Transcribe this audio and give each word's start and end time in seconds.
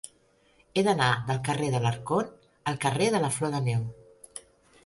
He 0.79 0.83
d'anar 0.87 1.09
del 1.27 1.41
carrer 1.49 1.69
d'Alarcón 1.75 2.31
al 2.73 2.81
carrer 2.87 3.11
de 3.17 3.23
la 3.27 3.33
Flor 3.37 3.55
de 3.59 3.63
Neu. 3.71 3.85